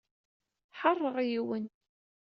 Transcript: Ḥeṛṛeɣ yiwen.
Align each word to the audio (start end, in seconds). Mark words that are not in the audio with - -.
Ḥeṛṛeɣ 0.79 1.17
yiwen. 1.29 1.65